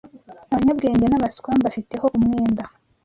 abanyabwenge 0.53 1.05
n’abaswa, 1.07 1.49
mbafiteho 1.59 2.05
umwenda 2.17 2.63